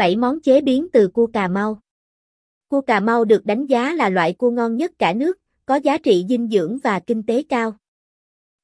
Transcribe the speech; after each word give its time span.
7 0.00 0.16
món 0.16 0.40
chế 0.40 0.60
biến 0.60 0.86
từ 0.92 1.08
cua 1.08 1.26
Cà 1.26 1.48
Mau. 1.48 1.80
Cua 2.68 2.80
Cà 2.80 3.00
Mau 3.00 3.24
được 3.24 3.46
đánh 3.46 3.66
giá 3.66 3.94
là 3.94 4.08
loại 4.08 4.32
cua 4.32 4.50
ngon 4.50 4.76
nhất 4.76 4.92
cả 4.98 5.12
nước, 5.12 5.38
có 5.66 5.76
giá 5.76 5.98
trị 5.98 6.24
dinh 6.28 6.48
dưỡng 6.48 6.78
và 6.82 7.00
kinh 7.00 7.22
tế 7.22 7.42
cao. 7.48 7.76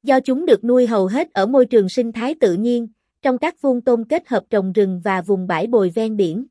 Do 0.02 0.20
chúng 0.20 0.46
được 0.46 0.64
nuôi 0.64 0.86
hầu 0.86 1.06
hết 1.06 1.32
ở 1.32 1.46
môi 1.46 1.66
trường 1.66 1.88
sinh 1.88 2.12
thái 2.12 2.34
tự 2.40 2.54
nhiên, 2.54 2.88
trong 3.22 3.38
các 3.38 3.62
vuông 3.62 3.80
tôm 3.80 4.04
kết 4.04 4.28
hợp 4.28 4.44
trồng 4.50 4.72
rừng 4.72 5.00
và 5.04 5.22
vùng 5.22 5.46
bãi 5.46 5.66
bồi 5.66 5.92
ven 5.94 6.16
biển. 6.16 6.46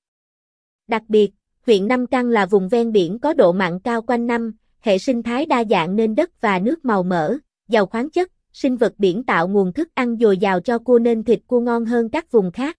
Đặc 0.87 1.03
biệt, 1.07 1.31
huyện 1.65 1.87
Nam 1.87 2.07
Căn 2.07 2.29
là 2.29 2.45
vùng 2.45 2.69
ven 2.69 2.91
biển 2.91 3.19
có 3.19 3.33
độ 3.33 3.51
mặn 3.51 3.79
cao 3.79 4.01
quanh 4.01 4.27
năm, 4.27 4.53
hệ 4.79 4.97
sinh 4.97 5.23
thái 5.23 5.45
đa 5.45 5.63
dạng 5.69 5.95
nên 5.95 6.15
đất 6.15 6.41
và 6.41 6.59
nước 6.59 6.85
màu 6.85 7.03
mỡ, 7.03 7.37
giàu 7.67 7.85
khoáng 7.85 8.09
chất, 8.09 8.31
sinh 8.53 8.77
vật 8.77 8.93
biển 8.97 9.23
tạo 9.23 9.47
nguồn 9.47 9.73
thức 9.73 9.89
ăn 9.93 10.17
dồi 10.17 10.37
dào 10.37 10.59
cho 10.59 10.79
cua 10.79 10.99
nên 10.99 11.23
thịt 11.23 11.39
cua 11.47 11.59
ngon 11.59 11.85
hơn 11.85 12.09
các 12.09 12.31
vùng 12.31 12.51
khác. 12.51 12.77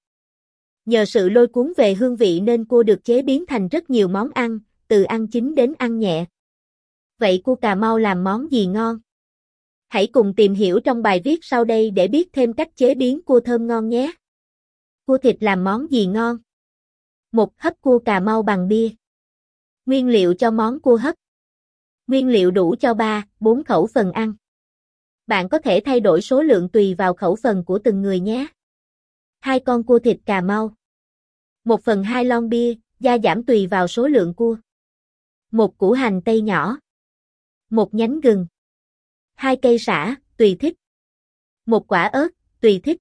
Nhờ 0.86 1.04
sự 1.04 1.28
lôi 1.28 1.46
cuốn 1.46 1.72
về 1.76 1.94
hương 1.94 2.16
vị 2.16 2.40
nên 2.40 2.64
cua 2.64 2.82
được 2.82 3.04
chế 3.04 3.22
biến 3.22 3.46
thành 3.46 3.68
rất 3.68 3.90
nhiều 3.90 4.08
món 4.08 4.30
ăn, 4.30 4.58
từ 4.88 5.02
ăn 5.02 5.26
chín 5.26 5.54
đến 5.54 5.74
ăn 5.78 5.98
nhẹ. 5.98 6.24
Vậy 7.18 7.40
cua 7.44 7.54
Cà 7.54 7.74
Mau 7.74 7.98
làm 7.98 8.24
món 8.24 8.52
gì 8.52 8.66
ngon? 8.66 8.98
Hãy 9.88 10.06
cùng 10.06 10.34
tìm 10.36 10.54
hiểu 10.54 10.80
trong 10.80 11.02
bài 11.02 11.20
viết 11.24 11.38
sau 11.42 11.64
đây 11.64 11.90
để 11.90 12.08
biết 12.08 12.28
thêm 12.32 12.52
cách 12.52 12.76
chế 12.76 12.94
biến 12.94 13.22
cua 13.22 13.40
thơm 13.40 13.66
ngon 13.66 13.88
nhé. 13.88 14.12
Cua 15.06 15.18
thịt 15.18 15.36
làm 15.40 15.64
món 15.64 15.90
gì 15.90 16.06
ngon? 16.06 16.38
Một 17.32 17.58
hấp 17.58 17.80
cua 17.80 17.98
Cà 17.98 18.20
Mau 18.20 18.42
bằng 18.42 18.68
bia. 18.68 18.88
Nguyên 19.86 20.08
liệu 20.08 20.34
cho 20.34 20.50
món 20.50 20.80
cua 20.80 20.96
hấp. 20.96 21.14
Nguyên 22.06 22.28
liệu 22.28 22.50
đủ 22.50 22.74
cho 22.80 22.94
3, 22.94 23.26
4 23.40 23.64
khẩu 23.64 23.86
phần 23.94 24.12
ăn. 24.12 24.34
Bạn 25.26 25.48
có 25.48 25.58
thể 25.58 25.80
thay 25.84 26.00
đổi 26.00 26.22
số 26.22 26.42
lượng 26.42 26.68
tùy 26.68 26.94
vào 26.94 27.14
khẩu 27.14 27.36
phần 27.36 27.64
của 27.64 27.78
từng 27.84 28.02
người 28.02 28.20
nhé. 28.20 28.46
Hai 29.40 29.60
con 29.60 29.82
cua 29.82 29.98
thịt 29.98 30.18
Cà 30.26 30.40
Mau. 30.40 30.75
1 31.66 31.82
phần 31.82 32.04
2 32.04 32.24
lon 32.24 32.48
bia, 32.48 32.74
gia 33.00 33.18
giảm 33.18 33.44
tùy 33.44 33.66
vào 33.66 33.88
số 33.88 34.06
lượng 34.06 34.34
cua. 34.34 34.56
Một 35.50 35.78
củ 35.78 35.92
hành 35.92 36.22
tây 36.24 36.40
nhỏ. 36.40 36.78
Một 37.70 37.94
nhánh 37.94 38.20
gừng. 38.20 38.46
Hai 39.34 39.56
cây 39.62 39.78
sả, 39.78 40.16
tùy 40.36 40.56
thích. 40.60 40.74
Một 41.66 41.88
quả 41.88 42.04
ớt, 42.04 42.28
tùy 42.60 42.80
thích. 42.84 42.96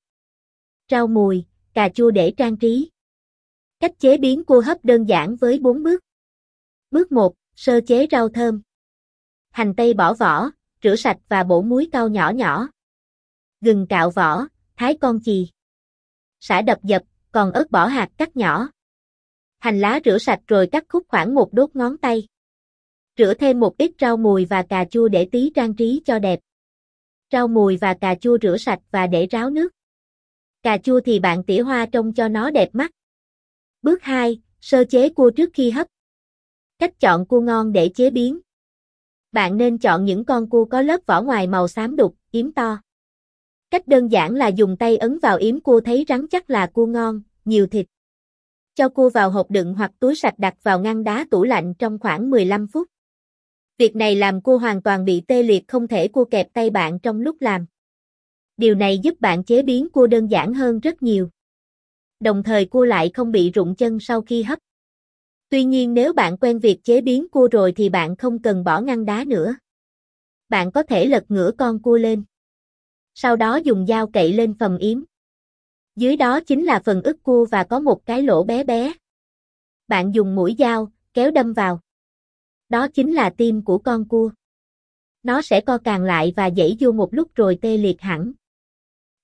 Rau 0.91 1.07
mùi, 1.07 1.45
cà 1.73 1.89
chua 1.89 2.11
để 2.11 2.33
trang 2.37 2.57
trí. 2.57 2.89
Cách 3.79 3.91
chế 3.99 4.17
biến 4.17 4.43
cua 4.43 4.61
hấp 4.61 4.85
đơn 4.85 5.05
giản 5.05 5.35
với 5.35 5.59
4 5.59 5.83
bước. 5.83 6.03
Bước 6.91 7.11
1, 7.11 7.35
sơ 7.55 7.81
chế 7.87 8.07
rau 8.11 8.29
thơm. 8.29 8.61
Hành 9.49 9.73
tây 9.75 9.93
bỏ 9.93 10.13
vỏ, 10.13 10.49
rửa 10.83 10.95
sạch 10.95 11.17
và 11.29 11.43
bổ 11.43 11.61
muối 11.61 11.89
cau 11.91 12.09
nhỏ 12.09 12.31
nhỏ. 12.35 12.67
Gừng 13.61 13.87
cạo 13.89 14.11
vỏ, 14.11 14.47
thái 14.75 14.97
con 15.01 15.19
chì. 15.23 15.51
Sả 16.39 16.61
đập 16.61 16.79
dập, 16.83 17.03
còn 17.35 17.51
ớt 17.51 17.71
bỏ 17.71 17.85
hạt 17.85 18.09
cắt 18.17 18.37
nhỏ. 18.37 18.69
Hành 19.59 19.79
lá 19.79 19.99
rửa 20.05 20.17
sạch 20.17 20.39
rồi 20.47 20.67
cắt 20.71 20.85
khúc 20.89 21.03
khoảng 21.07 21.35
một 21.35 21.53
đốt 21.53 21.75
ngón 21.75 21.97
tay. 21.97 22.27
Rửa 23.17 23.33
thêm 23.33 23.59
một 23.59 23.77
ít 23.77 23.91
rau 23.99 24.17
mùi 24.17 24.45
và 24.45 24.63
cà 24.63 24.85
chua 24.85 25.07
để 25.07 25.27
tí 25.31 25.51
trang 25.55 25.75
trí 25.75 26.01
cho 26.05 26.19
đẹp. 26.19 26.39
Rau 27.31 27.47
mùi 27.47 27.77
và 27.77 27.93
cà 27.93 28.15
chua 28.15 28.37
rửa 28.41 28.57
sạch 28.57 28.79
và 28.91 29.07
để 29.07 29.27
ráo 29.27 29.49
nước. 29.49 29.71
Cà 30.63 30.77
chua 30.77 30.99
thì 30.99 31.19
bạn 31.19 31.43
tỉa 31.43 31.61
hoa 31.61 31.85
trông 31.85 32.13
cho 32.13 32.27
nó 32.27 32.51
đẹp 32.51 32.69
mắt. 32.73 32.91
Bước 33.81 34.03
2, 34.03 34.41
sơ 34.61 34.83
chế 34.89 35.09
cua 35.09 35.29
trước 35.29 35.49
khi 35.53 35.71
hấp. 35.71 35.87
Cách 36.79 36.99
chọn 36.99 37.25
cua 37.25 37.41
ngon 37.41 37.71
để 37.71 37.89
chế 37.95 38.09
biến. 38.09 38.39
Bạn 39.31 39.57
nên 39.57 39.77
chọn 39.77 40.05
những 40.05 40.25
con 40.25 40.49
cua 40.49 40.65
có 40.65 40.81
lớp 40.81 41.01
vỏ 41.05 41.21
ngoài 41.21 41.47
màu 41.47 41.67
xám 41.67 41.95
đục, 41.95 42.15
yếm 42.31 42.51
to. 42.51 42.84
Cách 43.71 43.87
đơn 43.87 44.11
giản 44.11 44.35
là 44.35 44.47
dùng 44.47 44.77
tay 44.77 44.97
ấn 44.97 45.19
vào 45.19 45.37
yếm 45.37 45.59
cua 45.59 45.81
thấy 45.81 46.05
rắn 46.07 46.27
chắc 46.27 46.49
là 46.49 46.67
cua 46.67 46.85
ngon, 46.85 47.21
nhiều 47.45 47.67
thịt. 47.67 47.85
Cho 48.75 48.89
cua 48.89 49.09
vào 49.09 49.29
hộp 49.29 49.51
đựng 49.51 49.73
hoặc 49.73 49.91
túi 49.99 50.15
sạch 50.15 50.39
đặt 50.39 50.53
vào 50.63 50.79
ngăn 50.79 51.03
đá 51.03 51.25
tủ 51.31 51.43
lạnh 51.43 51.73
trong 51.79 51.99
khoảng 51.99 52.29
15 52.29 52.67
phút. 52.67 52.87
Việc 53.77 53.95
này 53.95 54.15
làm 54.15 54.41
cua 54.41 54.57
hoàn 54.57 54.81
toàn 54.81 55.05
bị 55.05 55.21
tê 55.27 55.43
liệt 55.43 55.67
không 55.67 55.87
thể 55.87 56.07
cua 56.07 56.25
kẹp 56.25 56.53
tay 56.53 56.69
bạn 56.69 56.99
trong 56.99 57.21
lúc 57.21 57.41
làm. 57.41 57.65
Điều 58.57 58.75
này 58.75 58.99
giúp 58.99 59.21
bạn 59.21 59.43
chế 59.43 59.63
biến 59.63 59.89
cua 59.89 60.07
đơn 60.07 60.27
giản 60.27 60.53
hơn 60.53 60.79
rất 60.79 61.03
nhiều. 61.03 61.29
Đồng 62.19 62.43
thời 62.43 62.65
cua 62.65 62.85
lại 62.85 63.11
không 63.13 63.31
bị 63.31 63.51
rụng 63.51 63.75
chân 63.75 63.99
sau 63.99 64.21
khi 64.21 64.43
hấp. 64.43 64.59
Tuy 65.49 65.63
nhiên 65.63 65.93
nếu 65.93 66.13
bạn 66.13 66.37
quen 66.37 66.59
việc 66.59 66.83
chế 66.83 67.01
biến 67.01 67.29
cua 67.29 67.47
rồi 67.51 67.71
thì 67.71 67.89
bạn 67.89 68.15
không 68.15 68.41
cần 68.41 68.63
bỏ 68.63 68.81
ngăn 68.81 69.05
đá 69.05 69.23
nữa. 69.27 69.55
Bạn 70.49 70.71
có 70.71 70.83
thể 70.83 71.05
lật 71.05 71.23
ngửa 71.29 71.51
con 71.57 71.81
cua 71.81 71.97
lên. 71.97 72.23
Sau 73.17 73.35
đó 73.35 73.55
dùng 73.55 73.85
dao 73.87 74.07
cậy 74.07 74.33
lên 74.33 74.53
phần 74.59 74.77
yếm. 74.77 75.03
Dưới 75.95 76.17
đó 76.17 76.39
chính 76.39 76.63
là 76.63 76.81
phần 76.85 77.01
ức 77.01 77.23
cua 77.23 77.45
và 77.51 77.63
có 77.63 77.79
một 77.79 78.05
cái 78.05 78.23
lỗ 78.23 78.43
bé 78.43 78.63
bé. 78.63 78.93
Bạn 79.87 80.11
dùng 80.11 80.35
mũi 80.35 80.55
dao, 80.59 80.91
kéo 81.13 81.31
đâm 81.31 81.53
vào. 81.53 81.79
Đó 82.69 82.87
chính 82.87 83.13
là 83.13 83.29
tim 83.29 83.65
của 83.65 83.77
con 83.77 84.07
cua. 84.07 84.31
Nó 85.23 85.41
sẽ 85.41 85.61
co 85.61 85.77
càng 85.77 86.03
lại 86.03 86.33
và 86.35 86.49
dãy 86.57 86.77
vô 86.79 86.91
một 86.91 87.13
lúc 87.13 87.35
rồi 87.35 87.59
tê 87.61 87.77
liệt 87.77 88.01
hẳn. 88.01 88.31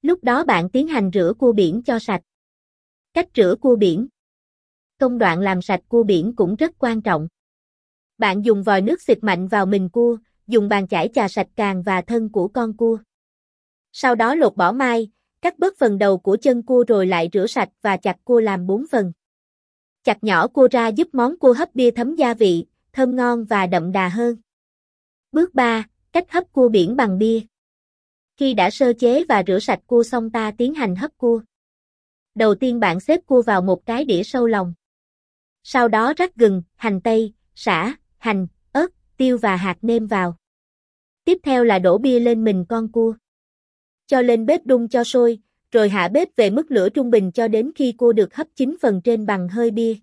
Lúc 0.01 0.23
đó 0.23 0.43
bạn 0.43 0.69
tiến 0.69 0.87
hành 0.87 1.11
rửa 1.13 1.33
cua 1.39 1.53
biển 1.53 1.81
cho 1.85 1.99
sạch. 1.99 2.21
Cách 3.13 3.27
rửa 3.35 3.55
cua 3.61 3.75
biển 3.75 4.07
Công 4.99 5.17
đoạn 5.17 5.39
làm 5.39 5.61
sạch 5.61 5.81
cua 5.87 6.03
biển 6.03 6.35
cũng 6.35 6.55
rất 6.55 6.71
quan 6.79 7.01
trọng. 7.01 7.27
Bạn 8.17 8.45
dùng 8.45 8.63
vòi 8.63 8.81
nước 8.81 9.01
xịt 9.01 9.17
mạnh 9.21 9.47
vào 9.47 9.65
mình 9.65 9.89
cua, 9.89 10.17
dùng 10.47 10.69
bàn 10.69 10.87
chải 10.87 11.09
chà 11.13 11.27
sạch 11.27 11.47
càng 11.55 11.83
và 11.83 12.01
thân 12.01 12.29
của 12.29 12.47
con 12.47 12.77
cua. 12.77 12.97
Sau 13.91 14.15
đó 14.15 14.35
lột 14.35 14.55
bỏ 14.55 14.71
mai, 14.71 15.11
cắt 15.41 15.59
bớt 15.59 15.77
phần 15.77 15.97
đầu 15.97 16.17
của 16.17 16.37
chân 16.41 16.63
cua 16.63 16.83
rồi 16.87 17.07
lại 17.07 17.29
rửa 17.33 17.47
sạch 17.47 17.69
và 17.81 17.97
chặt 17.97 18.17
cua 18.23 18.39
làm 18.39 18.67
4 18.67 18.85
phần. 18.91 19.11
Chặt 20.03 20.23
nhỏ 20.23 20.47
cua 20.47 20.67
ra 20.71 20.87
giúp 20.87 21.07
món 21.13 21.37
cua 21.37 21.53
hấp 21.53 21.75
bia 21.75 21.91
thấm 21.91 22.15
gia 22.15 22.33
vị, 22.33 22.65
thơm 22.93 23.15
ngon 23.15 23.45
và 23.45 23.67
đậm 23.67 23.91
đà 23.91 24.09
hơn. 24.09 24.37
Bước 25.31 25.53
3. 25.53 25.87
Cách 26.11 26.31
hấp 26.31 26.53
cua 26.53 26.69
biển 26.69 26.95
bằng 26.95 27.17
bia. 27.17 27.39
Khi 28.37 28.53
đã 28.53 28.69
sơ 28.69 28.93
chế 28.93 29.23
và 29.29 29.43
rửa 29.47 29.59
sạch 29.59 29.79
cua 29.87 30.03
xong 30.03 30.29
ta 30.29 30.51
tiến 30.57 30.73
hành 30.73 30.95
hấp 30.95 31.17
cua. 31.17 31.41
Đầu 32.35 32.55
tiên 32.55 32.79
bạn 32.79 32.99
xếp 32.99 33.19
cua 33.25 33.41
vào 33.41 33.61
một 33.61 33.85
cái 33.85 34.05
đĩa 34.05 34.23
sâu 34.23 34.47
lòng. 34.47 34.73
Sau 35.63 35.87
đó 35.87 36.13
rắc 36.17 36.35
gừng, 36.35 36.63
hành 36.75 37.01
tây, 37.01 37.33
sả, 37.55 37.95
hành, 38.17 38.47
ớt, 38.71 38.87
tiêu 39.17 39.37
và 39.37 39.55
hạt 39.55 39.77
nêm 39.81 40.07
vào. 40.07 40.37
Tiếp 41.25 41.37
theo 41.43 41.63
là 41.63 41.79
đổ 41.79 41.97
bia 41.97 42.19
lên 42.19 42.43
mình 42.43 42.65
con 42.69 42.91
cua. 42.91 43.13
Cho 44.11 44.21
lên 44.21 44.45
bếp 44.45 44.65
đun 44.65 44.87
cho 44.87 45.03
sôi, 45.03 45.39
rồi 45.71 45.89
hạ 45.89 46.09
bếp 46.13 46.35
về 46.35 46.49
mức 46.49 46.71
lửa 46.71 46.89
trung 46.89 47.09
bình 47.09 47.31
cho 47.31 47.47
đến 47.47 47.71
khi 47.75 47.91
cua 47.91 48.13
được 48.13 48.35
hấp 48.35 48.47
chín 48.55 48.75
phần 48.81 49.01
trên 49.03 49.25
bằng 49.25 49.47
hơi 49.47 49.71
bia. 49.71 49.95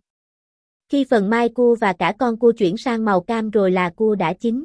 Khi 0.88 1.04
phần 1.04 1.30
mai 1.30 1.48
cua 1.48 1.76
và 1.80 1.92
cả 1.92 2.14
con 2.19 2.38
cua 2.38 2.52
chuyển 2.52 2.76
sang 2.76 3.04
màu 3.04 3.20
cam 3.20 3.50
rồi 3.50 3.70
là 3.70 3.91
cua 3.91 4.14
đã 4.14 4.32
chín. 4.32 4.64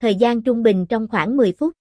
Thời 0.00 0.14
gian 0.14 0.42
trung 0.42 0.62
bình 0.62 0.86
trong 0.88 1.08
khoảng 1.08 1.36
10 1.36 1.52
phút. 1.52 1.72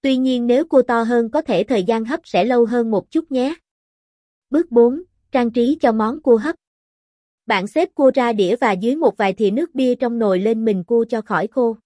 Tuy 0.00 0.16
nhiên 0.16 0.46
nếu 0.46 0.64
cua 0.64 0.82
to 0.82 1.02
hơn 1.02 1.30
có 1.30 1.42
thể 1.42 1.64
thời 1.64 1.84
gian 1.84 2.04
hấp 2.04 2.20
sẽ 2.24 2.44
lâu 2.44 2.66
hơn 2.66 2.90
một 2.90 3.10
chút 3.10 3.32
nhé. 3.32 3.54
Bước 4.50 4.70
4. 4.70 5.02
Trang 5.32 5.50
trí 5.50 5.78
cho 5.80 5.92
món 5.92 6.22
cua 6.22 6.36
hấp. 6.36 6.56
Bạn 7.46 7.66
xếp 7.66 7.88
cua 7.94 8.10
ra 8.14 8.32
đĩa 8.32 8.56
và 8.56 8.72
dưới 8.72 8.96
một 8.96 9.16
vài 9.16 9.32
thìa 9.32 9.50
nước 9.50 9.74
bia 9.74 9.94
trong 9.94 10.18
nồi 10.18 10.38
lên 10.38 10.64
mình 10.64 10.84
cua 10.84 11.04
cho 11.08 11.20
khỏi 11.22 11.46
khô. 11.46 11.76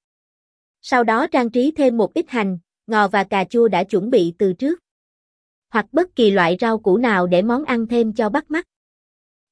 Sau 0.80 1.04
đó 1.04 1.26
trang 1.26 1.50
trí 1.50 1.70
thêm 1.76 1.96
một 1.96 2.14
ít 2.14 2.24
hành, 2.28 2.58
ngò 2.86 3.08
và 3.08 3.24
cà 3.24 3.44
chua 3.44 3.68
đã 3.68 3.84
chuẩn 3.84 4.10
bị 4.10 4.34
từ 4.38 4.52
trước. 4.52 4.78
Hoặc 5.70 5.86
bất 5.92 6.16
kỳ 6.16 6.30
loại 6.30 6.56
rau 6.60 6.78
củ 6.78 6.96
nào 6.96 7.26
để 7.26 7.42
món 7.42 7.64
ăn 7.64 7.86
thêm 7.86 8.12
cho 8.12 8.28
bắt 8.28 8.50
mắt. 8.50 8.66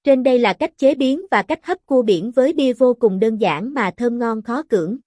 Trên 0.04 0.22
đây 0.22 0.38
là 0.38 0.52
cách 0.52 0.78
chế 0.78 0.94
biến 0.94 1.26
và 1.30 1.42
cách 1.42 1.66
hấp 1.66 1.86
cua 1.86 2.02
biển 2.02 2.30
với 2.30 2.52
bia 2.52 2.72
vô 2.72 2.94
cùng 2.94 3.20
đơn 3.20 3.36
giản 3.36 3.74
mà 3.74 3.90
thơm 3.96 4.18
ngon 4.18 4.42
khó 4.42 4.62
cưỡng. 4.62 4.98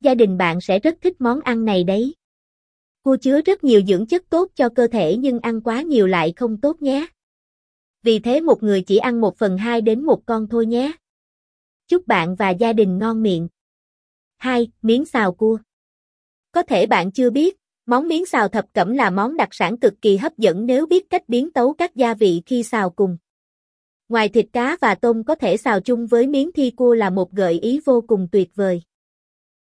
Gia 0.00 0.14
đình 0.14 0.38
bạn 0.38 0.60
sẽ 0.60 0.78
rất 0.78 0.98
thích 1.00 1.20
món 1.20 1.40
ăn 1.40 1.64
này 1.64 1.84
đấy. 1.84 2.14
Cua 3.02 3.16
chứa 3.16 3.40
rất 3.40 3.64
nhiều 3.64 3.82
dưỡng 3.88 4.06
chất 4.06 4.22
tốt 4.30 4.48
cho 4.54 4.68
cơ 4.68 4.86
thể 4.86 5.16
nhưng 5.16 5.40
ăn 5.40 5.60
quá 5.60 5.82
nhiều 5.82 6.06
lại 6.06 6.32
không 6.36 6.60
tốt 6.60 6.82
nhé. 6.82 7.06
Vì 8.02 8.18
thế 8.18 8.40
một 8.40 8.62
người 8.62 8.82
chỉ 8.82 8.96
ăn 8.96 9.20
một 9.20 9.36
phần 9.36 9.58
hai 9.58 9.80
đến 9.80 10.04
một 10.04 10.26
con 10.26 10.46
thôi 10.48 10.66
nhé. 10.66 10.92
Chúc 11.88 12.06
bạn 12.06 12.34
và 12.34 12.50
gia 12.50 12.72
đình 12.72 12.98
ngon 12.98 13.22
miệng. 13.22 13.48
2. 14.36 14.68
Miếng 14.82 15.04
xào 15.04 15.32
cua 15.32 15.58
có 16.52 16.62
thể 16.62 16.86
bạn 16.86 17.12
chưa 17.12 17.30
biết, 17.30 17.56
món 17.86 18.08
miếng 18.08 18.26
xào 18.26 18.48
thập 18.48 18.64
cẩm 18.72 18.92
là 18.92 19.10
món 19.10 19.36
đặc 19.36 19.48
sản 19.52 19.76
cực 19.76 19.94
kỳ 20.02 20.16
hấp 20.16 20.38
dẫn 20.38 20.66
nếu 20.66 20.86
biết 20.86 21.10
cách 21.10 21.28
biến 21.28 21.52
tấu 21.52 21.72
các 21.72 21.96
gia 21.96 22.14
vị 22.14 22.42
khi 22.46 22.62
xào 22.62 22.90
cùng. 22.90 23.16
Ngoài 24.08 24.28
thịt 24.28 24.46
cá 24.52 24.76
và 24.80 24.94
tôm 24.94 25.24
có 25.24 25.34
thể 25.34 25.56
xào 25.56 25.80
chung 25.80 26.06
với 26.06 26.26
miếng 26.26 26.52
thi 26.52 26.70
cua 26.70 26.94
là 26.94 27.10
một 27.10 27.32
gợi 27.32 27.60
ý 27.60 27.80
vô 27.84 28.00
cùng 28.06 28.28
tuyệt 28.32 28.50
vời. 28.54 28.82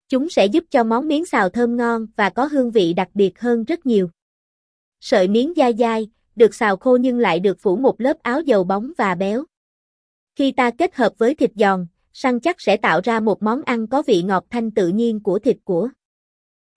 Chúng 0.08 0.28
sẽ 0.28 0.46
giúp 0.46 0.64
cho 0.70 0.84
món 0.84 1.08
miếng 1.08 1.26
xào 1.26 1.48
thơm 1.48 1.76
ngon 1.76 2.06
và 2.16 2.30
có 2.30 2.44
hương 2.44 2.70
vị 2.70 2.94
đặc 2.94 3.08
biệt 3.14 3.40
hơn 3.40 3.64
rất 3.64 3.86
nhiều. 3.86 4.08
Sợi 5.00 5.28
miếng 5.28 5.52
dai 5.56 5.74
dai, 5.78 6.10
được 6.36 6.54
xào 6.54 6.76
khô 6.76 6.96
nhưng 6.96 7.18
lại 7.18 7.40
được 7.40 7.58
phủ 7.60 7.76
một 7.76 8.00
lớp 8.00 8.16
áo 8.22 8.40
dầu 8.40 8.64
bóng 8.64 8.92
và 8.98 9.14
béo. 9.14 9.44
Khi 10.36 10.52
ta 10.52 10.70
kết 10.70 10.94
hợp 10.94 11.12
với 11.18 11.34
thịt 11.34 11.50
giòn, 11.54 11.86
săn 12.12 12.40
chắc 12.40 12.60
sẽ 12.60 12.76
tạo 12.76 13.00
ra 13.04 13.20
một 13.20 13.42
món 13.42 13.62
ăn 13.62 13.86
có 13.86 14.02
vị 14.02 14.22
ngọt 14.22 14.44
thanh 14.50 14.70
tự 14.70 14.88
nhiên 14.88 15.20
của 15.20 15.38
thịt 15.38 15.56
của. 15.64 15.88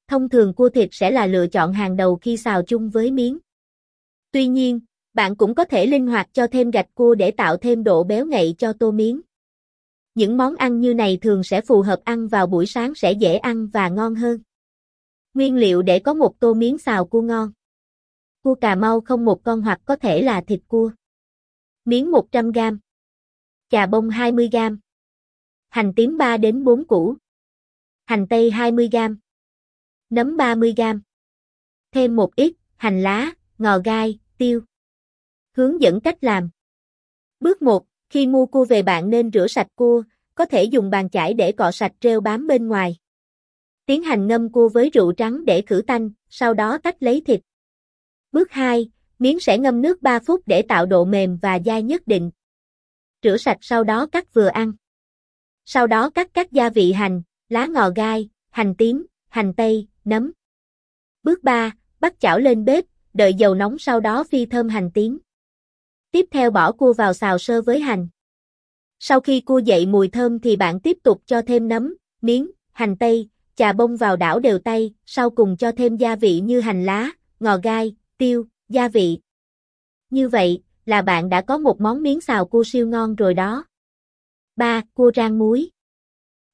Thông 0.10 0.30
thường 0.30 0.54
cua 0.54 0.70
thịt 0.70 0.90
sẽ 0.92 1.12
là 1.12 1.26
lựa 1.26 1.48
chọn 1.48 1.74
hàng 1.74 1.96
đầu 1.96 2.16
khi 2.16 2.38
xào 2.38 2.64
chung 2.64 2.90
với 2.90 3.12
miếng. 3.12 3.38
Tuy 4.32 4.48
nhiên, 4.48 4.80
Bạn 5.14 5.36
cũng 5.36 5.56
có 5.56 5.66
thể 5.66 5.86
linh 5.86 6.08
hoạt 6.08 6.30
cho 6.34 6.48
thêm 6.48 6.72
gạch 6.72 6.96
cua 6.96 7.16
để 7.16 7.32
tạo 7.32 7.58
thêm 7.58 7.84
độ 7.84 8.04
béo 8.04 8.26
ngậy 8.26 8.56
cho 8.58 8.74
tô 8.74 8.92
miến. 8.92 9.22
Những 10.16 10.38
món 10.38 10.56
ăn 10.56 10.80
như 10.80 10.94
này 10.94 11.18
thường 11.22 11.44
sẽ 11.44 11.62
phù 11.62 11.82
hợp 11.82 12.00
ăn 12.04 12.28
vào 12.28 12.48
buổi 12.48 12.66
sáng 12.66 12.96
sẽ 12.96 13.12
dễ 13.12 13.38
ăn 13.38 13.68
và 13.68 13.90
ngon 13.90 14.16
hơn. 14.16 14.42
Nguyên 15.34 15.56
liệu 15.56 15.82
để 15.82 16.00
có 16.00 16.14
một 16.14 16.40
tô 16.40 16.54
miến 16.54 16.78
xào 16.78 17.06
cua 17.06 17.22
ngon. 17.22 17.52
Cua 18.44 18.56
Cà 18.56 18.76
Mau 18.76 19.02
không 19.02 19.26
một 19.26 19.44
con 19.44 19.62
hoặc 19.62 19.82
có 19.86 19.96
thể 19.96 20.22
là 20.22 20.42
thịt 20.42 20.60
cua. 20.68 20.92
Miếng 21.86 22.12
100g. 22.12 22.78
Chà 23.70 23.86
bông 23.86 24.10
20g. 24.10 24.78
Hành 25.70 25.94
tím 25.96 26.18
3 26.18 26.38
đến 26.38 26.64
4 26.64 26.86
củ. 26.88 27.16
Hành 28.06 28.28
tây 28.28 28.52
20g. 28.52 29.16
Nấm 30.10 30.38
30g. 30.38 31.00
Thêm 31.92 32.16
một 32.16 32.36
ít 32.36 32.54
hành 32.76 33.02
lá, 33.02 33.32
ngò 33.58 33.80
gai, 33.80 34.20
tiêu. 34.38 34.62
Hướng 35.56 35.82
dẫn 35.82 36.02
cách 36.02 36.24
làm. 36.24 36.50
Bước 37.40 37.62
1, 37.62 37.86
khi 38.10 38.28
mua 38.28 38.46
cua 38.46 38.66
về 38.66 38.84
bạn 38.84 39.10
nên 39.10 39.32
rửa 39.32 39.48
sạch 39.48 39.68
cua, 39.76 40.04
có 40.36 40.46
thể 40.46 40.64
dùng 40.64 40.90
bàn 40.90 41.10
chải 41.10 41.34
để 41.34 41.52
cọ 41.52 41.72
sạch 41.72 41.92
rêu 42.02 42.22
bám 42.22 42.48
bên 42.48 42.68
ngoài. 42.68 42.96
Tiến 43.86 44.04
hành 44.04 44.28
ngâm 44.28 44.52
cua 44.52 44.70
với 44.70 44.90
rượu 44.90 45.12
trắng 45.12 45.46
để 45.46 45.62
khử 45.62 45.82
tanh, 45.88 46.10
sau 46.30 46.54
đó 46.54 46.78
tách 46.78 47.04
lấy 47.04 47.22
thịt. 47.26 47.42
Bước 48.32 48.52
2, 48.52 48.92
miếng 49.20 49.40
sẽ 49.40 49.58
ngâm 49.58 49.82
nước 49.82 50.02
3 50.02 50.20
phút 50.20 50.42
để 50.46 50.62
tạo 50.62 50.86
độ 50.86 51.06
mềm 51.06 51.38
và 51.42 51.60
dai 51.66 51.84
nhất 51.84 52.08
định. 52.08 52.32
Rửa 53.24 53.38
sạch 53.38 53.58
sau 53.62 53.84
đó 53.84 54.06
cắt 54.06 54.34
vừa 54.34 54.48
ăn. 54.48 54.74
Sau 55.66 55.88
đó 55.88 56.10
cắt 56.10 56.30
các 56.34 56.52
gia 56.52 56.70
vị 56.70 56.92
hành, 56.92 57.22
lá 57.50 57.66
ngò 57.66 57.90
gai, 57.96 58.30
hành 58.50 58.76
tím, 58.76 59.06
hành 59.28 59.54
tây, 59.54 59.88
nấm. 60.10 60.32
Bước 61.24 61.44
3, 61.44 61.72
bắt 62.00 62.20
chảo 62.20 62.40
lên 62.40 62.66
bếp, 62.66 62.86
đợi 63.14 63.34
dầu 63.34 63.56
nóng 63.56 63.80
sau 63.80 64.00
đó 64.00 64.24
phi 64.24 64.46
thơm 64.46 64.70
hành 64.70 64.92
tím. 64.94 65.20
Tiếp 66.12 66.26
theo 66.32 66.52
bỏ 66.52 66.72
cua 66.72 66.94
vào 66.94 67.14
xào 67.14 67.38
sơ 67.38 67.62
với 67.62 67.80
hành. 67.80 68.08
Sau 69.00 69.20
khi 69.20 69.42
cua 69.42 69.60
dậy 69.60 69.86
mùi 69.86 70.08
thơm 70.08 70.40
thì 70.40 70.56
bạn 70.56 70.80
tiếp 70.80 70.98
tục 71.04 71.22
cho 71.26 71.42
thêm 71.42 71.68
nấm, 71.68 71.96
miếng, 72.22 72.52
hành 72.72 72.98
tây, 72.98 73.30
chà 73.56 73.74
bông 73.74 73.98
vào 73.98 74.16
đảo 74.16 74.40
đều 74.40 74.60
tay, 74.60 74.94
sau 75.06 75.30
cùng 75.30 75.58
cho 75.58 75.72
thêm 75.72 75.98
gia 75.98 76.16
vị 76.16 76.40
như 76.40 76.60
hành 76.60 76.86
lá, 76.86 77.12
ngò 77.40 77.58
gai, 77.64 77.96
tiêu, 78.18 78.48
gia 78.70 78.88
vị. 78.88 79.20
Như 80.10 80.30
vậy, 80.30 80.64
là 80.86 81.02
bạn 81.02 81.30
đã 81.30 81.42
có 81.42 81.58
một 81.58 81.82
món 81.82 82.04
miếng 82.04 82.22
xào 82.22 82.46
cua 82.46 82.64
siêu 82.64 82.88
ngon 82.88 83.16
rồi 83.16 83.34
đó. 83.34 83.66
3. 84.56 84.82
Cua 84.94 85.12
rang 85.16 85.40
muối 85.40 85.70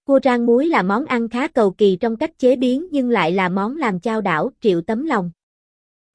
Cua 0.07 0.19
rang 0.23 0.45
muối 0.45 0.67
là 0.67 0.83
món 0.83 1.05
ăn 1.05 1.29
khá 1.29 1.47
cầu 1.47 1.71
kỳ 1.71 1.97
trong 1.99 2.17
cách 2.17 2.39
chế 2.39 2.55
biến 2.55 2.87
nhưng 2.91 3.09
lại 3.09 3.31
là 3.31 3.49
món 3.49 3.77
làm 3.77 3.99
trao 3.99 4.21
đảo 4.21 4.51
triệu 4.61 4.81
tấm 4.81 5.05
lòng. 5.05 5.31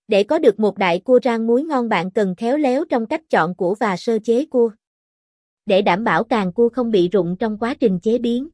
Để 0.08 0.22
có 0.22 0.38
được 0.38 0.60
một 0.60 0.78
đại 0.78 1.00
cua 1.00 1.19
rang 1.25 1.46
muối 1.46 1.64
ngon 1.64 1.88
bạn 1.88 2.10
cần 2.10 2.34
khéo 2.37 2.56
léo 2.56 2.84
trong 2.84 3.06
cách 3.06 3.31
chọn 3.31 3.54
củ 3.54 3.75
và 3.75 3.96
sơ 3.96 4.19
chế 4.25 4.44
cua. 4.44 4.70
Để 5.66 5.82
đảm 5.82 6.04
bảo 6.04 6.25
càng 6.25 6.52
cua 6.52 6.69
không 6.69 6.90
bị 6.90 7.08
rụng 7.08 7.37
trong 7.38 7.58
quá 7.58 7.75
trình 7.75 8.00
chế 8.00 8.19
biến. 8.19 8.48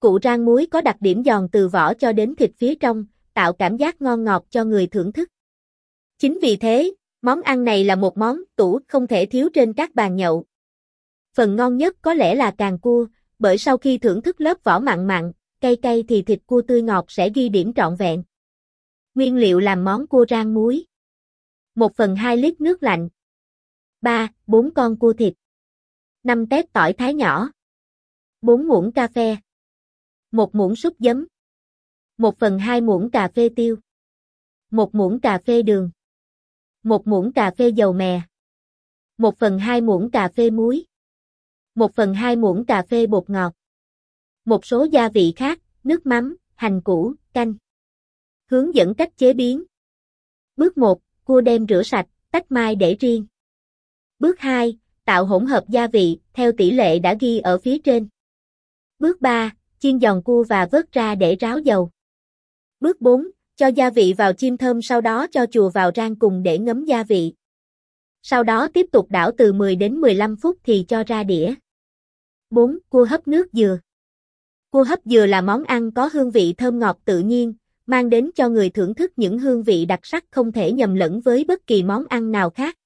Cụ 0.00 0.18
rang 0.22 0.44
muối 0.44 0.66
có 0.66 0.80
đặc 0.80 0.96
điểm 1.00 1.24
giòn 1.24 1.48
từ 1.52 1.68
vỏ 1.68 1.94
cho 1.94 2.12
đến 2.12 2.34
thịt 2.34 2.50
phía 2.58 2.74
trong, 2.74 3.04
tạo 3.34 3.52
cảm 3.52 3.76
giác 3.76 4.02
ngon 4.02 4.24
ngọt 4.24 4.44
cho 4.50 4.64
người 4.64 4.86
thưởng 4.86 5.12
thức. 5.12 5.28
Chính 6.18 6.38
vì 6.42 6.56
thế, 6.56 6.94
món 7.22 7.42
ăn 7.42 7.64
này 7.64 7.84
là 7.84 7.96
một 7.96 8.18
món 8.18 8.42
tủ 8.56 8.78
không 8.88 9.06
thể 9.06 9.26
thiếu 9.26 9.48
trên 9.54 9.72
các 9.72 9.94
bàn 9.94 10.16
nhậu. 10.16 10.44
Phần 11.34 11.56
ngon 11.56 11.76
nhất 11.76 11.96
có 12.02 12.14
lẽ 12.14 12.34
là 12.34 12.54
càng 12.58 12.78
cua, 12.78 13.06
bởi 13.38 13.58
sau 13.58 13.78
khi 13.78 13.98
thưởng 13.98 14.22
thức 14.22 14.40
lớp 14.40 14.64
vỏ 14.64 14.78
mặn 14.78 15.06
mặn, 15.06 15.32
cay 15.60 15.76
cay 15.76 16.04
thì 16.08 16.22
thịt 16.22 16.40
cua 16.46 16.62
tươi 16.68 16.82
ngọt 16.82 17.04
sẽ 17.08 17.30
ghi 17.34 17.48
điểm 17.48 17.72
trọn 17.74 17.96
vẹn. 17.96 18.22
Nguyên 19.14 19.36
liệu 19.36 19.58
làm 19.58 19.84
món 19.84 20.06
cua 20.06 20.26
rang 20.30 20.54
muối. 20.54 20.86
1 21.74 21.96
phần 21.96 22.16
2 22.16 22.36
lít 22.36 22.60
nước 22.60 22.82
lạnh. 22.82 23.08
3, 24.00 24.28
4 24.46 24.74
con 24.74 24.98
cua 24.98 25.12
thịt. 25.12 25.34
5 26.22 26.46
tép 26.46 26.72
tỏi 26.72 26.92
thái 26.92 27.14
nhỏ. 27.14 27.50
4 28.40 28.68
muỗng 28.68 28.92
cà 28.92 29.08
phê. 29.08 29.36
1 30.30 30.54
muỗng 30.54 30.76
súp 30.76 30.94
giấm. 30.98 31.26
1 32.16 32.38
phần 32.38 32.58
2 32.58 32.80
muỗng 32.80 33.10
cà 33.10 33.28
phê 33.34 33.48
tiêu. 33.56 33.76
1 34.70 34.94
muỗng 34.94 35.20
cà 35.20 35.38
phê 35.46 35.62
đường. 35.62 35.90
1 36.82 37.06
muỗng 37.06 37.32
cà 37.32 37.50
phê 37.58 37.68
dầu 37.68 37.92
mè. 37.92 38.20
1 39.18 39.38
phần 39.38 39.58
2 39.58 39.80
muỗng 39.80 40.10
cà 40.10 40.28
phê 40.28 40.50
muối. 40.50 40.84
1 41.78 41.94
phần 41.94 42.14
2 42.14 42.36
muỗng 42.36 42.64
cà 42.64 42.82
phê 42.82 43.06
bột 43.06 43.30
ngọt. 43.30 43.52
Một 44.44 44.66
số 44.66 44.86
gia 44.92 45.08
vị 45.08 45.32
khác, 45.36 45.60
nước 45.84 46.06
mắm, 46.06 46.36
hành 46.54 46.80
củ, 46.80 47.14
canh. 47.32 47.54
Hướng 48.50 48.74
dẫn 48.74 48.94
cách 48.94 49.16
chế 49.16 49.32
biến. 49.32 49.64
Bước 50.56 50.78
1, 50.78 51.00
cua 51.24 51.40
đem 51.40 51.66
rửa 51.68 51.82
sạch, 51.82 52.06
tách 52.30 52.52
mai 52.52 52.74
để 52.74 52.96
riêng. 53.00 53.26
Bước 54.18 54.38
2, 54.40 54.78
tạo 55.04 55.26
hỗn 55.26 55.46
hợp 55.46 55.64
gia 55.68 55.86
vị, 55.86 56.18
theo 56.32 56.52
tỷ 56.52 56.70
lệ 56.70 56.98
đã 56.98 57.16
ghi 57.20 57.38
ở 57.38 57.58
phía 57.58 57.78
trên. 57.78 58.08
Bước 58.98 59.20
3, 59.20 59.50
chiên 59.78 60.00
giòn 60.00 60.22
cua 60.22 60.44
và 60.44 60.68
vớt 60.72 60.92
ra 60.92 61.14
để 61.14 61.36
ráo 61.40 61.58
dầu. 61.58 61.90
Bước 62.80 63.00
4, 63.00 63.28
cho 63.56 63.66
gia 63.66 63.90
vị 63.90 64.14
vào 64.18 64.32
chim 64.32 64.56
thơm 64.56 64.82
sau 64.82 65.00
đó 65.00 65.26
cho 65.30 65.46
chùa 65.46 65.70
vào 65.70 65.90
rang 65.94 66.16
cùng 66.16 66.42
để 66.42 66.58
ngấm 66.58 66.84
gia 66.84 67.02
vị. 67.02 67.32
Sau 68.22 68.42
đó 68.42 68.68
tiếp 68.74 68.86
tục 68.92 69.10
đảo 69.10 69.30
từ 69.38 69.52
10 69.52 69.76
đến 69.76 70.00
15 70.00 70.36
phút 70.36 70.58
thì 70.64 70.84
cho 70.88 71.04
ra 71.06 71.24
đĩa. 71.24 71.54
4. 72.50 72.78
Cua 72.88 73.04
hấp 73.04 73.28
nước 73.28 73.46
dừa 73.52 73.78
Cua 74.70 74.84
hấp 74.84 74.98
dừa 75.04 75.26
là 75.26 75.40
món 75.40 75.64
ăn 75.64 75.90
có 75.90 76.10
hương 76.12 76.30
vị 76.30 76.54
thơm 76.58 76.78
ngọt 76.78 76.98
tự 77.04 77.18
nhiên, 77.18 77.54
mang 77.86 78.10
đến 78.10 78.30
cho 78.34 78.48
người 78.48 78.70
thưởng 78.70 78.94
thức 78.94 79.12
những 79.16 79.38
hương 79.38 79.62
vị 79.62 79.86
đặc 79.86 80.00
sắc 80.02 80.24
không 80.30 80.52
thể 80.52 80.72
nhầm 80.72 80.94
lẫn 80.94 81.20
với 81.20 81.44
bất 81.44 81.66
kỳ 81.66 81.82
món 81.82 82.04
ăn 82.08 82.32
nào 82.32 82.50
khác. 82.50 82.76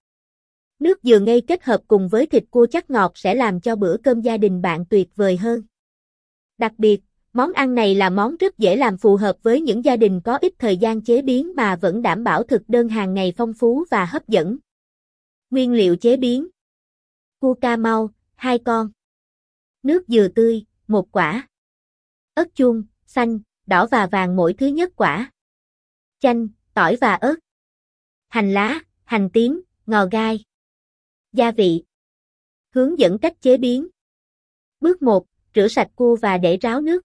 Nước 0.78 0.98
dừa 1.02 1.18
ngây 1.18 1.40
kết 1.40 1.64
hợp 1.64 1.80
cùng 1.88 2.08
với 2.08 2.26
thịt 2.26 2.44
cua 2.50 2.66
chắc 2.66 2.90
ngọt 2.90 3.12
sẽ 3.14 3.34
làm 3.34 3.60
cho 3.60 3.76
bữa 3.76 3.96
cơm 3.96 4.20
gia 4.20 4.36
đình 4.36 4.62
bạn 4.62 4.84
tuyệt 4.86 5.16
vời 5.16 5.36
hơn. 5.36 5.62
Đặc 6.58 6.72
biệt, 6.78 7.00
món 7.32 7.52
ăn 7.52 7.74
này 7.74 7.94
là 7.94 8.10
món 8.10 8.36
rất 8.36 8.58
dễ 8.58 8.76
làm 8.76 8.96
phù 8.98 9.16
hợp 9.16 9.36
với 9.42 9.60
những 9.60 9.84
gia 9.84 9.96
đình 9.96 10.20
có 10.20 10.36
ít 10.36 10.52
thời 10.58 10.76
gian 10.76 11.00
chế 11.00 11.22
biến 11.22 11.52
mà 11.56 11.76
vẫn 11.76 12.02
đảm 12.02 12.24
bảo 12.24 12.42
thực 12.42 12.62
đơn 12.68 12.88
hàng 12.88 13.14
ngày 13.14 13.32
phong 13.36 13.52
phú 13.52 13.84
và 13.90 14.04
hấp 14.04 14.28
dẫn. 14.28 14.58
Nguyên 15.50 15.72
liệu 15.72 15.96
chế 15.96 16.16
biến 16.16 16.48
Cua 17.40 17.54
ca 17.54 17.76
mau, 17.76 18.10
2 18.34 18.58
con 18.58 18.90
Nước 19.82 20.05
dừa 20.08 20.29
tươi, 20.34 20.64
một 20.88 21.12
quả. 21.12 21.49
Ớt 22.34 22.55
chuông, 22.55 22.84
xanh, 23.06 23.38
đỏ 23.67 23.87
và 23.90 24.06
vàng 24.06 24.37
mỗi 24.37 24.55
thứ 24.58 24.67
nhất 24.67 24.93
quả. 24.96 25.32
Chanh, 26.19 26.49
tỏi 26.75 26.96
và 27.00 27.14
ớt. 27.14 27.34
Hành 28.29 28.52
lá, 28.52 28.81
hành 29.05 29.31
tím, 29.32 29.62
ngò 29.87 30.06
gai. 30.06 30.44
Gia 31.32 31.50
vị. 31.50 31.84
Hướng 32.70 32.99
dẫn 32.99 33.19
cách 33.19 33.40
chế 33.40 33.56
biến. 33.56 33.88
Bước 34.81 35.03
1, 35.03 35.27
rửa 35.55 35.69
sạch 35.69 35.89
cua 35.94 36.17
và 36.17 36.39
để 36.39 36.56
ráo 36.56 36.81
nước. 36.81 37.03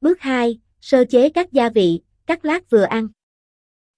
Bước 0.00 0.20
2, 0.20 0.60
sơ 0.80 1.04
chế 1.10 1.28
các 1.28 1.52
gia 1.52 1.68
vị, 1.68 2.00
cắt 2.26 2.44
lát 2.44 2.70
vừa 2.70 2.82
ăn. 2.82 3.08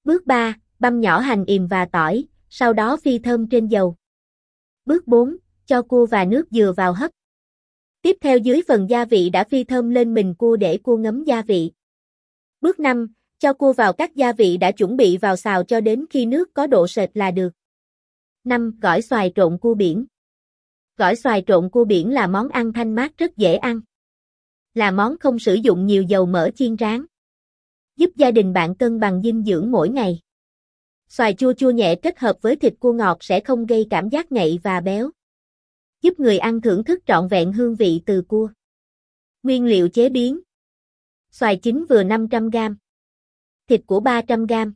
Bước 0.04 0.26
3, 0.26 0.54
băm 0.78 1.00
nhỏ 1.00 1.20
hành 1.20 1.44
yểm 1.44 1.66
và 1.66 1.86
tỏi, 1.92 2.24
sau 2.48 2.72
đó 2.72 2.96
phi 2.96 3.18
thơm 3.18 3.48
trên 3.48 3.68
dầu. 3.68 3.96
Bước 4.84 5.06
4, 5.06 5.36
cho 5.66 5.82
cua 5.82 6.06
và 6.06 6.24
nước 6.24 6.44
dừa 6.50 6.72
vào 6.76 6.92
hấp. 6.92 7.10
Tiếp 8.02 8.16
theo 8.20 8.38
dưới 8.38 8.62
phần 8.68 8.90
gia 8.90 9.04
vị 9.04 9.30
đã 9.30 9.44
phi 9.44 9.64
thơm 9.64 9.90
lên 9.90 10.14
mình 10.14 10.34
cua 10.34 10.56
để 10.56 10.78
cua 10.78 10.96
ngấm 10.96 11.24
gia 11.24 11.42
vị. 11.42 11.72
Bước 12.60 12.80
5, 12.80 13.12
cho 13.38 13.52
cua 13.52 13.72
vào 13.72 13.92
các 13.92 14.14
gia 14.14 14.32
vị 14.32 14.56
đã 14.56 14.72
chuẩn 14.72 14.96
bị 14.96 15.16
vào 15.16 15.36
xào 15.36 15.64
cho 15.64 15.80
đến 15.80 16.04
khi 16.10 16.26
nước 16.26 16.54
có 16.54 16.66
độ 16.66 16.88
sệt 16.88 17.10
là 17.14 17.30
được. 17.30 17.52
5. 18.44 18.78
Gỏi 18.82 19.02
xoài 19.02 19.32
trộn 19.34 19.58
cua 19.58 19.74
biển. 19.74 20.06
Gỏi 20.96 21.16
xoài 21.16 21.44
trộn 21.46 21.70
cua 21.70 21.84
biển 21.84 22.12
là 22.12 22.26
món 22.26 22.48
ăn 22.48 22.72
thanh 22.72 22.94
mát 22.94 23.18
rất 23.18 23.36
dễ 23.36 23.54
ăn. 23.54 23.80
Là 24.74 24.90
món 24.90 25.18
không 25.18 25.38
sử 25.38 25.54
dụng 25.54 25.86
nhiều 25.86 26.02
dầu 26.02 26.26
mỡ 26.26 26.50
chiên 26.54 26.76
rán. 26.76 27.04
Giúp 27.96 28.10
gia 28.16 28.30
đình 28.30 28.52
bạn 28.52 28.74
cân 28.74 29.00
bằng 29.00 29.22
dinh 29.22 29.44
dưỡng 29.44 29.70
mỗi 29.70 29.88
ngày. 29.88 30.20
Xoài 31.08 31.34
chua 31.34 31.52
chua 31.52 31.70
nhẹ 31.70 31.94
kết 31.94 32.18
hợp 32.18 32.36
với 32.42 32.56
thịt 32.56 32.74
cua 32.80 32.92
ngọt 32.92 33.18
sẽ 33.20 33.40
không 33.40 33.66
gây 33.66 33.86
cảm 33.90 34.08
giác 34.08 34.32
ngậy 34.32 34.58
và 34.62 34.80
béo. 34.80 35.10
Giúp 36.02 36.20
người 36.20 36.38
ăn 36.38 36.60
thưởng 36.60 36.84
thức 36.84 37.00
trọn 37.06 37.28
vẹn 37.28 37.52
hương 37.52 37.76
vị 37.76 38.02
từ 38.06 38.22
cua. 38.28 38.48
Nguyên 39.42 39.64
liệu 39.64 39.88
chế 39.88 40.08
biến. 40.08 40.40
Xoài 41.30 41.58
chín 41.62 41.84
vừa 41.88 42.04
500g 42.04 42.74
Thịt 43.68 43.80
của 43.86 44.00
300g 44.00 44.72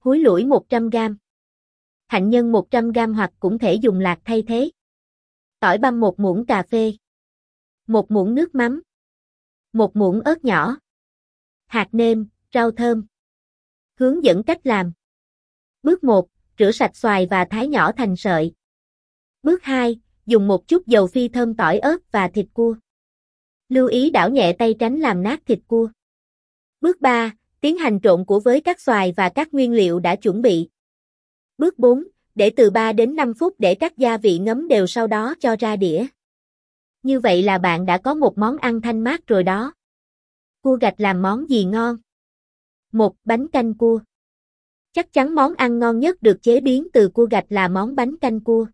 Húi 0.00 0.18
lủi 0.18 0.44
100g 0.44 1.14
Hạnh 2.06 2.30
nhân 2.30 2.52
100g 2.52 3.14
hoặc 3.14 3.32
cũng 3.40 3.58
thể 3.58 3.74
dùng 3.74 4.00
lạc 4.00 4.18
thay 4.24 4.42
thế. 4.48 4.70
Tỏi 5.60 5.78
băm 5.78 6.00
một 6.00 6.20
muỗng 6.20 6.46
cà 6.46 6.62
phê. 6.62 6.94
Một 7.86 8.10
muỗng 8.10 8.34
nước 8.34 8.54
mắm. 8.54 8.82
Một 9.72 9.96
muỗng 9.96 10.20
ớt 10.20 10.44
nhỏ. 10.44 10.76
Hạt 11.66 11.88
nêm, 11.92 12.28
rau 12.54 12.70
thơm. 12.70 13.06
Hướng 13.94 14.24
dẫn 14.24 14.42
cách 14.42 14.66
làm. 14.66 14.92
Bước 15.82 16.04
1, 16.04 16.28
rửa 16.58 16.70
sạch 16.70 16.96
xoài 16.96 17.26
và 17.26 17.46
thái 17.50 17.68
nhỏ 17.68 17.92
thành 17.92 18.16
sợi. 18.16 18.54
Bước 19.42 19.62
2, 19.62 20.00
dùng 20.28 20.46
một 20.46 20.68
chút 20.68 20.86
dầu 20.86 21.06
phi 21.06 21.28
thơm 21.28 21.54
tỏi 21.54 21.78
ớt 21.78 22.12
và 22.12 22.28
thịt 22.28 22.46
cua. 22.52 22.74
Lưu 23.68 23.88
ý 23.88 24.10
đảo 24.10 24.30
nhẹ 24.30 24.52
tay 24.58 24.74
tránh 24.78 24.96
làm 24.96 25.22
nát 25.22 25.40
thịt 25.46 25.58
cua. 25.66 25.88
Bước 26.80 27.00
3, 27.00 27.32
tiến 27.60 27.78
hành 27.78 28.00
trộn 28.00 28.24
của 28.24 28.40
với 28.40 28.60
các 28.60 28.80
xoài 28.80 29.12
và 29.16 29.28
các 29.28 29.54
nguyên 29.54 29.72
liệu 29.72 30.00
đã 30.00 30.16
chuẩn 30.16 30.42
bị. 30.42 30.68
Bước 31.58 31.78
4, 31.78 32.04
để 32.34 32.50
từ 32.50 32.70
3 32.70 32.92
đến 32.92 33.16
5 33.16 33.34
phút 33.34 33.54
để 33.58 33.74
các 33.74 33.98
gia 33.98 34.16
vị 34.16 34.38
ngấm 34.38 34.68
đều 34.68 34.86
sau 34.86 35.06
đó 35.06 35.34
cho 35.40 35.56
ra 35.58 35.76
đĩa. 35.76 36.06
Như 37.02 37.20
vậy 37.20 37.42
là 37.42 37.58
bạn 37.58 37.86
đã 37.86 37.98
có 37.98 38.14
một 38.14 38.38
món 38.38 38.56
ăn 38.58 38.80
thanh 38.80 39.04
mát 39.04 39.26
rồi 39.26 39.42
đó. 39.42 39.72
Cua 40.60 40.76
gạch 40.76 41.00
làm 41.00 41.22
món 41.22 41.50
gì 41.50 41.64
ngon? 41.64 41.96
Một 42.92 43.16
Bánh 43.24 43.48
canh 43.48 43.74
cua. 43.74 44.00
Chắc 44.92 45.12
chắn 45.12 45.34
món 45.34 45.54
ăn 45.54 45.78
ngon 45.78 45.98
nhất 45.98 46.22
được 46.22 46.42
chế 46.42 46.60
biến 46.60 46.88
từ 46.92 47.08
cua 47.08 47.26
gạch 47.30 47.46
là 47.48 47.68
món 47.68 47.96
bánh 47.96 48.16
canh 48.16 48.40
cua. 48.40 48.66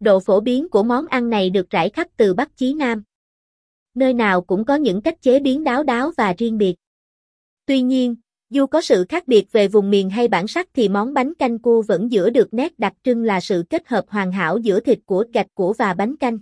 Độ 0.00 0.20
phổ 0.20 0.40
biến 0.40 0.68
của 0.68 0.82
món 0.82 1.06
ăn 1.06 1.30
này 1.30 1.50
được 1.50 1.70
rải 1.70 1.90
khắp 1.90 2.08
từ 2.16 2.34
Bắc 2.34 2.56
chí 2.56 2.74
Nam. 2.74 3.02
Nơi 3.94 4.14
nào 4.14 4.42
cũng 4.42 4.64
có 4.64 4.74
những 4.74 5.00
cách 5.00 5.22
chế 5.22 5.40
biến 5.40 5.64
đáo 5.64 5.82
đáo 5.82 6.12
và 6.16 6.34
riêng 6.38 6.58
biệt. 6.58 6.74
Tuy 7.66 7.82
nhiên, 7.82 8.16
dù 8.50 8.66
có 8.66 8.80
sự 8.80 9.04
khác 9.08 9.28
biệt 9.28 9.52
về 9.52 9.68
vùng 9.68 9.90
miền 9.90 10.10
hay 10.10 10.28
bản 10.28 10.48
sắc 10.48 10.68
thì 10.74 10.88
món 10.88 11.14
bánh 11.14 11.34
canh 11.34 11.58
cua 11.58 11.82
vẫn 11.82 12.12
giữ 12.12 12.30
được 12.30 12.54
nét 12.54 12.78
đặc 12.78 12.92
trưng 13.02 13.24
là 13.24 13.40
sự 13.40 13.64
kết 13.70 13.88
hợp 13.88 14.04
hoàn 14.08 14.32
hảo 14.32 14.58
giữa 14.58 14.80
thịt 14.80 14.98
của 15.06 15.24
gạch 15.32 15.54
của 15.54 15.72
và 15.72 15.94
bánh 15.94 16.16
canh. 16.16 16.38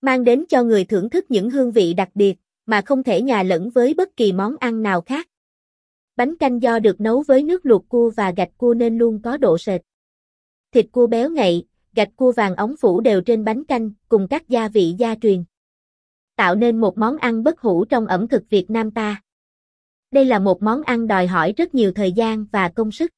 Mang 0.00 0.24
đến 0.24 0.44
cho 0.48 0.62
người 0.62 0.84
thưởng 0.84 1.10
thức 1.10 1.24
những 1.28 1.50
hương 1.50 1.72
vị 1.72 1.94
đặc 1.94 2.08
biệt 2.14 2.34
mà 2.66 2.80
không 2.80 3.02
thể 3.02 3.22
nhà 3.22 3.42
lẫn 3.42 3.70
với 3.70 3.94
bất 3.94 4.16
kỳ 4.16 4.32
món 4.32 4.56
ăn 4.56 4.82
nào 4.82 5.00
khác. 5.00 5.28
Bánh 6.16 6.36
canh 6.36 6.62
do 6.62 6.78
được 6.78 7.00
nấu 7.00 7.22
với 7.22 7.42
nước 7.42 7.66
luộc 7.66 7.88
cua 7.88 8.10
và 8.10 8.32
gạch 8.36 8.50
cua 8.56 8.74
nên 8.74 8.98
luôn 8.98 9.20
có 9.22 9.36
độ 9.36 9.58
sệt. 9.58 9.80
Thịt 10.72 10.86
cua 10.92 11.06
béo 11.06 11.30
ngậy, 11.30 11.64
gạch 11.94 12.16
cua 12.16 12.32
vàng 12.32 12.56
ống 12.56 12.74
phủ 12.80 13.00
đều 13.00 13.20
trên 13.20 13.44
bánh 13.44 13.64
canh, 13.64 13.90
cùng 14.08 14.28
các 14.28 14.48
gia 14.48 14.68
vị 14.68 14.94
gia 14.98 15.14
truyền. 15.14 15.44
Tạo 16.36 16.54
nên 16.54 16.80
một 16.80 16.98
món 16.98 17.16
ăn 17.16 17.42
bất 17.44 17.60
hủ 17.60 17.84
trong 17.84 18.06
ẩm 18.06 18.28
thực 18.28 18.50
Việt 18.50 18.70
Nam 18.70 18.90
ta. 18.90 19.22
Đây 20.10 20.24
là 20.24 20.38
một 20.38 20.62
món 20.62 20.82
ăn 20.82 21.06
đòi 21.06 21.26
hỏi 21.26 21.54
rất 21.56 21.74
nhiều 21.74 21.92
thời 21.92 22.12
gian 22.12 22.46
và 22.52 22.68
công 22.68 22.92
sức. 22.92 23.10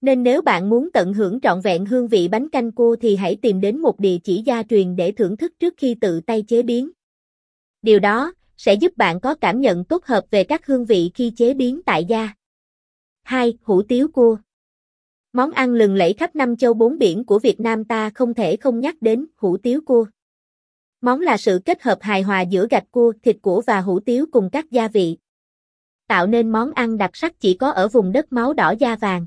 Nên 0.00 0.22
nếu 0.22 0.42
bạn 0.42 0.70
muốn 0.70 0.90
tận 0.92 1.14
hưởng 1.14 1.40
trọn 1.40 1.60
vẹn 1.60 1.86
hương 1.86 2.08
vị 2.08 2.28
bánh 2.28 2.48
canh 2.48 2.72
cua 2.72 2.96
thì 3.00 3.16
hãy 3.16 3.36
tìm 3.42 3.60
đến 3.60 3.78
một 3.78 4.00
địa 4.00 4.18
chỉ 4.24 4.42
gia 4.46 4.62
truyền 4.62 4.96
để 4.96 5.12
thưởng 5.12 5.36
thức 5.36 5.52
trước 5.58 5.74
khi 5.76 5.96
tự 6.00 6.20
tay 6.20 6.44
chế 6.48 6.62
biến. 6.62 6.90
Điều 7.82 7.98
đó 7.98 8.32
sẽ 8.56 8.74
giúp 8.74 8.96
bạn 8.96 9.20
có 9.20 9.34
cảm 9.34 9.60
nhận 9.60 9.84
tốt 9.84 10.04
hợp 10.04 10.24
về 10.30 10.44
các 10.44 10.66
hương 10.66 10.84
vị 10.84 11.10
khi 11.14 11.32
chế 11.36 11.54
biến 11.54 11.82
tại 11.86 12.04
gia. 12.04 12.34
2. 13.22 13.58
Hủ 13.62 13.82
tiếu 13.82 14.08
cua 14.08 14.36
Món 15.34 15.50
ăn 15.50 15.74
lừng 15.74 15.94
lẫy 15.94 16.12
khắp 16.12 16.36
năm 16.36 16.56
châu 16.56 16.74
bốn 16.74 16.98
biển 16.98 17.24
của 17.24 17.38
Việt 17.38 17.60
Nam 17.60 17.84
ta 17.84 18.10
không 18.10 18.34
thể 18.34 18.56
không 18.56 18.80
nhắc 18.80 18.96
đến 19.00 19.26
hủ 19.36 19.56
tiếu 19.56 19.80
cua. 19.86 20.06
Món 21.00 21.20
là 21.20 21.36
sự 21.36 21.60
kết 21.64 21.82
hợp 21.82 21.98
hài 22.00 22.22
hòa 22.22 22.40
giữa 22.40 22.66
gạch 22.70 22.90
cua, 22.90 23.12
thịt 23.22 23.36
cua 23.42 23.60
và 23.60 23.80
hủ 23.80 24.00
tiếu 24.00 24.26
cùng 24.32 24.50
các 24.52 24.70
gia 24.70 24.88
vị. 24.88 25.16
Tạo 26.08 26.26
nên 26.26 26.52
món 26.52 26.72
ăn 26.72 26.98
đặc 26.98 27.10
sắc 27.16 27.40
chỉ 27.40 27.54
có 27.54 27.70
ở 27.70 27.88
vùng 27.88 28.12
đất 28.12 28.32
máu 28.32 28.52
đỏ 28.52 28.74
da 28.78 28.96
vàng. 28.96 29.26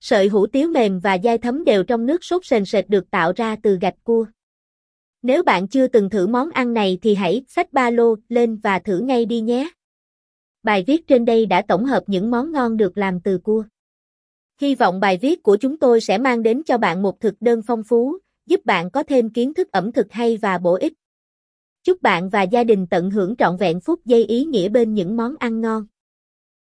Sợi 0.00 0.28
hủ 0.28 0.46
tiếu 0.46 0.68
mềm 0.68 1.00
và 1.00 1.18
dai 1.24 1.38
thấm 1.38 1.64
đều 1.64 1.84
trong 1.84 2.06
nước 2.06 2.24
sốt 2.24 2.44
sền 2.44 2.64
sệt 2.64 2.88
được 2.88 3.10
tạo 3.10 3.32
ra 3.36 3.56
từ 3.62 3.78
gạch 3.80 4.04
cua. 4.04 4.26
Nếu 5.22 5.42
bạn 5.42 5.68
chưa 5.68 5.86
từng 5.86 6.10
thử 6.10 6.26
món 6.26 6.50
ăn 6.50 6.74
này 6.74 6.98
thì 7.02 7.14
hãy 7.14 7.44
xách 7.48 7.72
ba 7.72 7.90
lô 7.90 8.14
lên 8.28 8.56
và 8.56 8.78
thử 8.78 8.98
ngay 8.98 9.26
đi 9.26 9.40
nhé. 9.40 9.70
Bài 10.62 10.84
viết 10.86 11.06
trên 11.06 11.24
đây 11.24 11.46
đã 11.46 11.62
tổng 11.62 11.84
hợp 11.84 12.02
những 12.06 12.30
món 12.30 12.52
ngon 12.52 12.76
được 12.76 12.98
làm 12.98 13.20
từ 13.20 13.38
cua. 13.38 13.64
Hy 14.60 14.74
vọng 14.74 15.00
bài 15.00 15.18
viết 15.22 15.42
của 15.42 15.56
chúng 15.56 15.78
tôi 15.78 16.00
sẽ 16.00 16.18
mang 16.18 16.42
đến 16.42 16.62
cho 16.66 16.78
bạn 16.78 17.02
một 17.02 17.20
thực 17.20 17.34
đơn 17.40 17.60
phong 17.66 17.82
phú, 17.82 18.18
giúp 18.46 18.60
bạn 18.64 18.90
có 18.90 19.02
thêm 19.02 19.30
kiến 19.30 19.54
thức 19.54 19.72
ẩm 19.72 19.92
thực 19.92 20.12
hay 20.12 20.36
và 20.36 20.58
bổ 20.58 20.74
ích. 20.74 20.92
Chúc 21.82 22.02
bạn 22.02 22.28
và 22.28 22.42
gia 22.42 22.64
đình 22.64 22.86
tận 22.86 23.10
hưởng 23.10 23.36
trọn 23.36 23.56
vẹn 23.56 23.80
phút 23.80 24.00
giây 24.04 24.24
ý 24.24 24.44
nghĩa 24.44 24.68
bên 24.68 24.94
những 24.94 25.16
món 25.16 25.34
ăn 25.38 25.60
ngon. 25.60 25.86